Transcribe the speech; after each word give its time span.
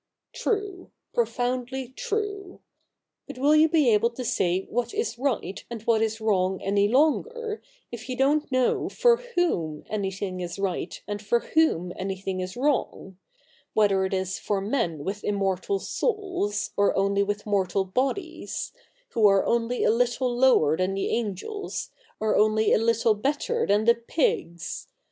True, 0.33 0.89
profoundly 1.13 1.89
true. 1.89 2.59
But 3.27 3.37
will 3.37 3.55
you 3.55 3.69
be 3.69 3.87
able 3.93 4.09
to 4.09 4.25
say 4.25 4.61
what 4.67 4.95
is 4.95 5.19
right 5.19 5.63
and 5.69 5.83
what 5.83 6.01
is 6.01 6.19
wrong 6.19 6.59
any 6.59 6.87
longer, 6.87 7.61
if 7.91 8.09
you 8.09 8.15
don't 8.17 8.51
know 8.51 8.89
for 8.89 9.17
whom 9.35 9.83
anything 9.91 10.39
is 10.39 10.57
right 10.57 10.99
and 11.07 11.21
for 11.21 11.41
whom 11.41 11.93
anything 11.95 12.39
is 12.39 12.57
wrong— 12.57 13.19
whether 13.75 14.03
it 14.03 14.11
is 14.15 14.39
for 14.39 14.59
men 14.59 15.03
with 15.03 15.23
immortal 15.23 15.77
souls, 15.77 16.71
or 16.75 16.97
only 16.97 17.21
with 17.21 17.45
mortal 17.45 17.85
bodies— 17.85 18.73
who 19.11 19.27
are 19.27 19.45
only 19.45 19.83
a 19.83 19.91
little 19.91 20.35
lower 20.35 20.75
than 20.75 20.95
the 20.95 21.11
angels, 21.11 21.91
or 22.19 22.35
only 22.35 22.73
a 22.73 22.79
little 22.79 23.13
better 23.13 23.67
than 23.67 23.85
the 23.85 23.93
pigs 23.93 24.87